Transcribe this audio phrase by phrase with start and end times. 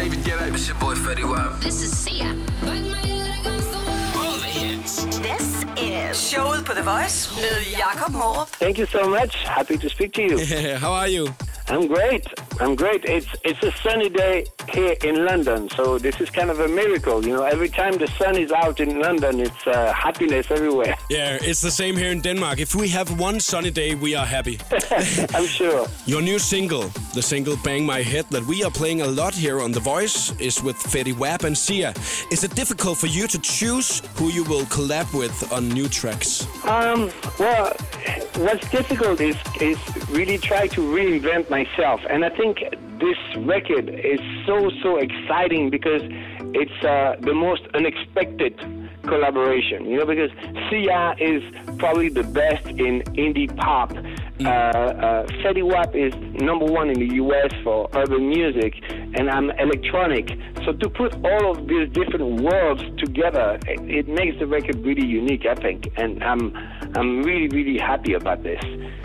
[0.00, 0.54] David Guetta.
[0.54, 1.60] It's your boy Fetty Wap.
[1.60, 2.34] This is Sia.
[4.16, 5.04] All the hits.
[5.18, 8.48] This is showet på The Voice med Jakob Morup.
[8.48, 9.36] Thank you so much.
[9.44, 10.38] Happy to speak to you.
[10.84, 11.26] How are you?
[11.70, 12.26] I'm great.
[12.60, 13.04] I'm great.
[13.04, 17.24] It's it's a sunny day here in London, so this is kind of a miracle.
[17.24, 20.96] You know, every time the sun is out in London, it's uh, happiness everywhere.
[21.10, 22.60] Yeah, it's the same here in Denmark.
[22.60, 24.60] If we have one sunny day, we are happy.
[25.34, 25.88] I'm sure.
[26.06, 29.60] Your new single, the single Bang My Head, that we are playing a lot here
[29.60, 31.92] on The Voice, is with Fetty Wap and Sia.
[32.30, 36.46] Is it difficult for you to choose who you will collab with on new tracks?
[36.64, 37.10] Um,
[37.40, 37.72] well,
[38.36, 39.78] what's difficult is is
[40.10, 42.58] really try to reinvent myself, and I think
[42.98, 46.02] this record is so so exciting because
[46.54, 48.58] it's uh, the most unexpected
[49.04, 49.86] collaboration.
[49.86, 50.30] You know, because
[50.68, 51.42] Sia is
[51.78, 53.92] probably the best in indie pop.
[53.92, 57.52] Uh, uh, Fetty Wap is number one in the U.S.
[57.62, 60.30] for urban music, and I'm electronic.
[60.64, 65.06] So to put all of these different worlds together, it, it makes the record really
[65.06, 66.56] unique, I think, and I'm
[66.94, 68.60] I'm really really happy about this.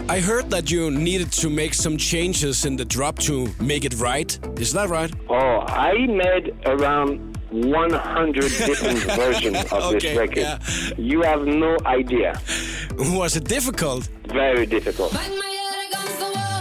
[0.09, 3.95] I heard that you needed to make some changes in the drop to make it
[3.99, 4.37] right.
[4.59, 5.11] Is that right?
[5.29, 10.37] Oh, I made around 100 different versions of Okay, this record.
[10.37, 10.59] yeah.
[10.97, 12.39] You have no idea.
[12.97, 14.09] Was it difficult?
[14.27, 15.13] Very difficult.
[15.13, 16.59] Bang my head against the wall.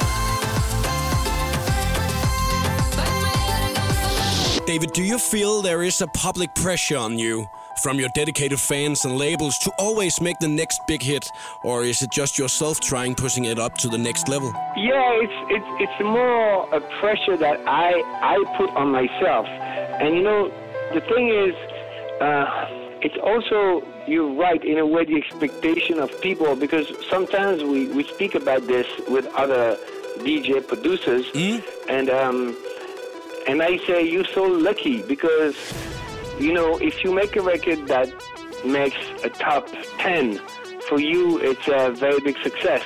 [2.96, 3.98] Bang my head against
[4.56, 4.66] the wall.
[4.66, 7.46] David, do you feel there is a public pressure on you
[7.82, 11.28] from your dedicated fans and labels to always make the next big hit?
[11.62, 14.52] Or is it just yourself trying pushing it up to the next level?
[14.76, 20.22] Yeah, it's it's it's more a pressure that I I put on myself, and you
[20.22, 20.50] know
[20.92, 21.54] the thing is,
[22.20, 22.66] uh,
[23.00, 28.04] it's also you're right in a way the expectation of people because sometimes we we
[28.04, 29.76] speak about this with other
[30.18, 31.26] DJ producers,
[31.88, 32.56] and um,
[33.48, 35.56] and I say you're so lucky because
[36.38, 38.12] you know if you make a record that
[38.64, 39.68] makes a top
[39.98, 40.38] ten
[40.88, 42.82] for you it's a very big success.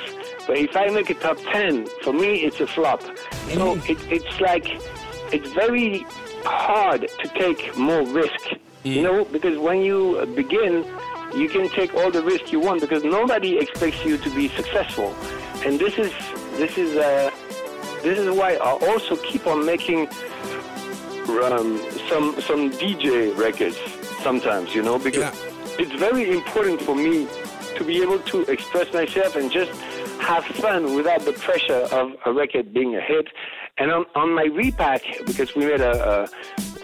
[0.49, 3.03] But if I make a top 10, for me, it's a flop.
[3.53, 4.67] So it, it's like,
[5.31, 6.07] it's very
[6.43, 10.87] hard to take more risk, you know, because when you begin,
[11.37, 15.15] you can take all the risk you want because nobody expects you to be successful.
[15.67, 16.13] And this is,
[16.57, 17.31] this is, uh,
[18.03, 20.09] this is why I also keep on making
[21.29, 23.79] um, some some DJ records
[24.23, 25.33] sometimes, you know, because
[25.79, 27.29] it's very important for me
[27.77, 29.71] to be able to express myself and just
[30.21, 33.29] have fun without the pressure of a record being a hit.
[33.79, 36.29] And on, on my repack, because we made a, a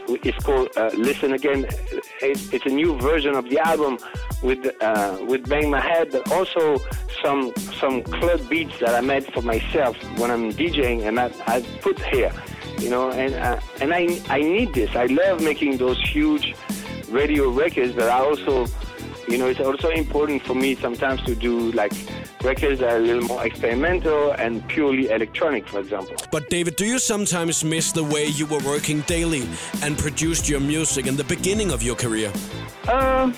[0.08, 1.66] it's called uh, Listen Again.
[2.20, 3.98] It's, it's a new version of the album
[4.42, 6.78] with uh, with Bang My Head, but also
[7.22, 11.62] some some club beats that I made for myself when I'm DJing, and I, I
[11.80, 12.32] put here,
[12.78, 13.10] you know.
[13.10, 14.94] And uh, and I I need this.
[14.94, 16.54] I love making those huge
[17.08, 18.66] radio records, but I also,
[19.28, 21.92] you know, it's also important for me sometimes to do like
[22.42, 26.14] records that are a little more experimental and purely electronic, for example.
[26.30, 29.48] But David, do you sometimes miss the way you were working daily
[29.82, 32.32] and produced your music in the beginning of your career?
[32.88, 33.34] Um,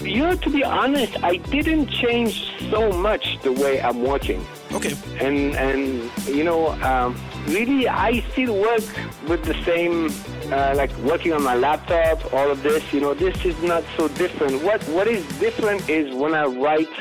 [0.00, 4.44] you know, to be honest, I didn't change so much the way I'm working.
[4.72, 4.92] Okay.
[5.20, 7.16] And and you know, um,
[7.46, 8.84] really, I still work
[9.28, 10.10] with the same,
[10.52, 12.32] uh, like working on my laptop.
[12.32, 14.62] All of this, you know, this is not so different.
[14.62, 16.94] What what is different is when I write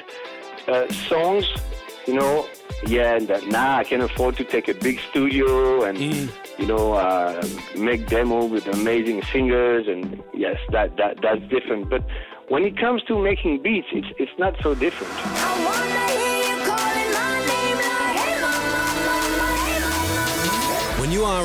[0.68, 1.46] uh, songs.
[2.08, 2.46] You know,
[2.86, 6.94] yeah, and that now I can afford to take a big studio and you know
[6.94, 11.90] uh, make demo with amazing singers, and yes, that that that's different.
[11.90, 12.04] But
[12.50, 15.14] when it comes to making beats, it's it's not so different.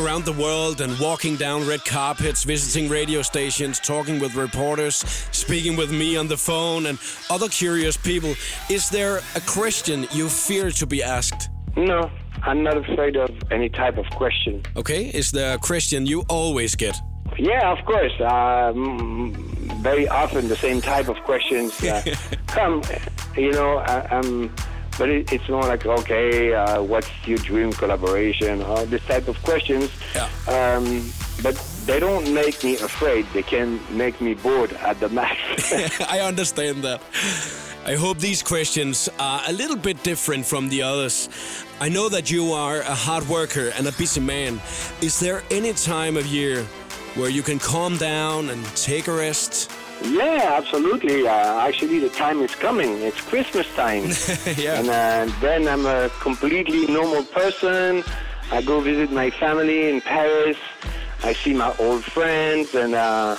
[0.04, 4.96] Around the world and walking down red carpets, visiting radio stations, talking with reporters,
[5.32, 6.98] speaking with me on the phone and
[7.30, 8.34] other curious people,
[8.70, 11.50] is there a question you fear to be asked?
[11.76, 12.10] No,
[12.42, 14.62] I'm not afraid of any type of question.
[14.76, 16.96] Okay, is there a question you always get?
[17.36, 18.12] Yeah, of course.
[18.20, 19.34] Um,
[19.82, 22.02] very often the same type of questions uh,
[22.46, 22.82] come.
[23.36, 24.54] You know, I, um,
[24.98, 28.62] but it, it's more like, okay, uh, what's your dream collaboration?
[28.62, 29.90] Or this type of questions.
[30.48, 31.10] Um,
[31.42, 31.54] but
[31.86, 33.24] they don't make me afraid.
[33.32, 35.38] They can make me bored at the max.
[36.08, 37.00] I understand that.
[37.86, 41.28] I hope these questions are a little bit different from the others.
[41.80, 44.60] I know that you are a hard worker and a busy man.
[45.00, 46.64] Is there any time of year
[47.14, 49.70] where you can calm down and take a rest?
[50.02, 51.26] Yeah, absolutely.
[51.26, 53.02] Uh, actually, the time is coming.
[53.02, 54.04] It's Christmas time.
[54.56, 54.78] yeah.
[54.78, 58.04] And uh, then I'm a completely normal person.
[58.50, 60.56] I go visit my family in Paris.
[61.22, 63.36] I see my old friends, and uh,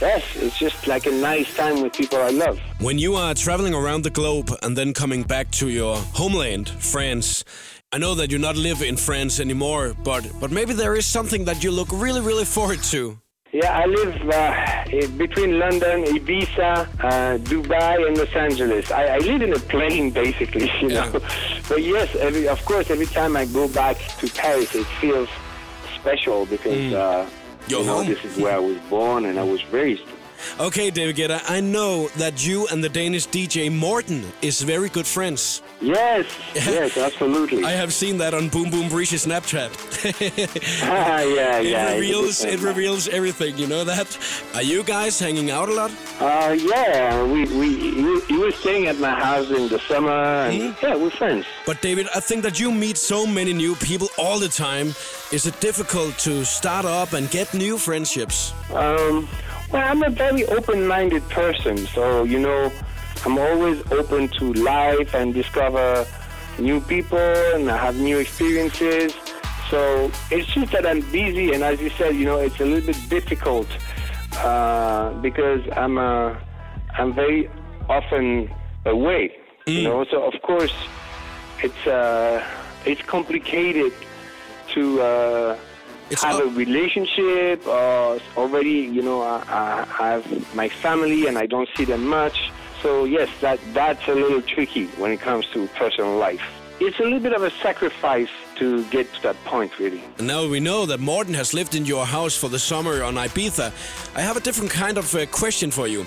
[0.00, 2.58] yes, it's just like a nice time with people I love.
[2.80, 7.44] When you are traveling around the globe and then coming back to your homeland, France,
[7.92, 11.44] I know that you not live in France anymore, but but maybe there is something
[11.44, 13.18] that you look really, really forward to.
[13.52, 18.92] Yeah, I live uh, between London, Ibiza, uh, Dubai, and Los Angeles.
[18.92, 21.10] I, I live in a plane, basically, you Yeah.
[21.10, 21.20] know.
[21.68, 25.28] But yes, every, of course, every time I go back to Paris, it feels
[25.96, 27.28] special because uh,
[27.66, 28.06] you know home.
[28.06, 30.04] this is where I was born and I was raised.
[30.58, 35.06] Okay, David Guetta, I know that you and the Danish DJ Morten is very good
[35.06, 35.62] friends.
[35.80, 37.64] Yes, yes, absolutely.
[37.64, 39.70] I have seen that on Boom Boom Breach's Snapchat.
[40.82, 41.94] Ah, yeah, it yeah.
[41.94, 43.56] reveals it reveals everything.
[43.56, 44.08] You know that?
[44.54, 45.90] Are you guys hanging out a lot?
[46.20, 50.74] Uh, yeah, we we he, he was staying at my house in the summer, and
[50.74, 50.84] Hmm?
[50.86, 51.46] yeah, we're friends.
[51.66, 54.88] But David, I think that you meet so many new people all the time.
[55.32, 58.52] Is it difficult to start up and get new friendships?
[58.74, 59.28] Um,
[59.72, 62.72] well, I'm a very open-minded person, so you know,
[63.24, 66.06] I'm always open to life and discover
[66.58, 69.14] new people, and I have new experiences.
[69.70, 72.86] So it's just that I'm busy, and as you said, you know, it's a little
[72.92, 73.68] bit difficult
[74.38, 76.34] uh, because I'm uh,
[76.98, 77.48] I'm very
[77.88, 78.50] often
[78.84, 79.36] away.
[79.66, 80.74] You know, so of course,
[81.62, 82.44] it's uh,
[82.84, 83.92] it's complicated
[84.72, 85.00] to.
[86.10, 91.26] Uh, It's have up- a relationship or already you know I, I have my family
[91.28, 92.50] and I don't see them much.
[92.82, 96.42] So yes that that's a little tricky when it comes to personal life
[96.80, 100.60] it's a little bit of a sacrifice to get to that point really now we
[100.60, 103.72] know that Morten has lived in your house for the summer on Ibiza.
[104.16, 106.04] I have a different kind of uh, question for you.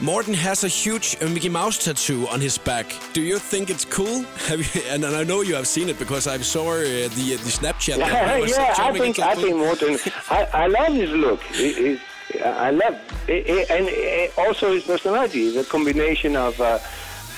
[0.00, 2.86] Morten has a huge uh, Mickey Mouse tattoo on his back.
[3.12, 4.22] Do you think it's cool?
[4.48, 7.34] Have you, and, and I know you have seen it because I saw uh, the
[7.34, 7.98] uh, the Snapchat.
[7.98, 9.58] yeah, yeah I think I think pool.
[9.66, 9.98] Morten
[10.30, 12.00] I, I love his look It- it's-
[12.44, 12.94] I love
[13.28, 16.78] it, it, and it, also his personality a combination of uh,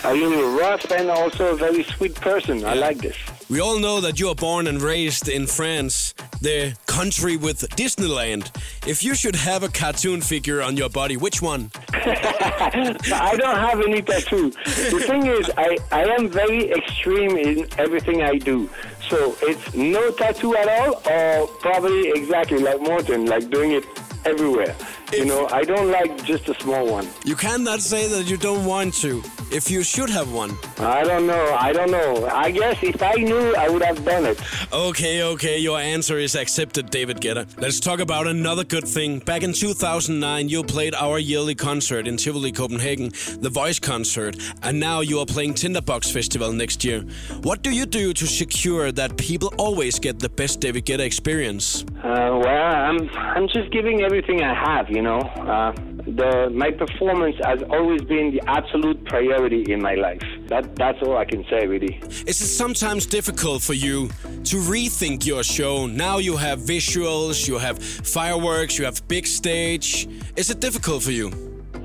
[0.04, 3.16] a little rough and also a very sweet person I like this
[3.48, 8.50] We all know that you are born and raised in France, the country with Disneyland.
[8.86, 11.70] If you should have a cartoon figure on your body, which one?
[11.94, 14.50] I don't have any tattoo.
[14.50, 18.68] The thing is, I, I am very extreme in everything I do.
[19.08, 23.84] So it's no tattoo at all, or probably exactly like Morten, like doing it
[24.24, 24.74] everywhere.
[25.12, 27.08] You know, I don't like just a small one.
[27.24, 29.22] You cannot say that you don't want to.
[29.50, 30.58] If you should have one.
[30.78, 31.56] I don't know.
[31.58, 32.26] I don't know.
[32.26, 34.38] I guess if I knew, I would have done it.
[34.72, 37.48] Okay, okay, your answer is accepted, David Guetta.
[37.58, 39.20] Let's talk about another good thing.
[39.20, 43.10] Back in 2009, you played our yearly concert in Tivoli, Copenhagen,
[43.40, 47.00] the Voice concert, and now you are playing Tinderbox Festival next year.
[47.42, 51.84] What do you do to secure that people always get the best David Guetta experience?
[52.04, 54.90] Uh, well, I'm I'm just giving everything I have.
[54.90, 55.72] You know, uh,
[56.16, 60.22] the my performance has always been the absolute priority in my life.
[60.46, 62.00] That that's all I can say, really.
[62.26, 64.08] Is it sometimes difficult for you
[64.44, 65.86] to rethink your show?
[65.86, 70.08] Now you have visuals, you have fireworks, you have big stage.
[70.36, 71.30] Is it difficult for you?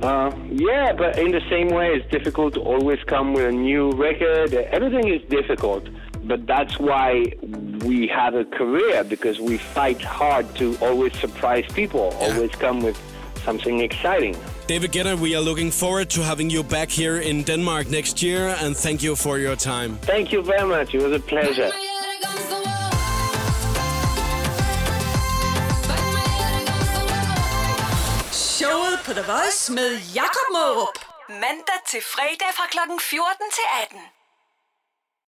[0.02, 3.92] Uh, yeah, but in the same way, it's difficult to always come with a new
[3.92, 4.54] record.
[4.54, 5.88] Everything is difficult,
[6.26, 7.24] but that's why
[7.86, 13.00] we have a career because we fight hard to always surprise people, always come with
[13.46, 14.36] something exciting.
[14.68, 18.56] David Guetta, we are looking forward to having you back here in Denmark next year,
[18.62, 19.98] and thank you for your time.
[20.02, 20.94] Thank you very much.
[20.94, 21.72] It was a pleasure.
[28.32, 30.98] Showet på The Voice med Jakob Morup.
[31.30, 34.23] Mandag til fredag fra klokken 14 til 18.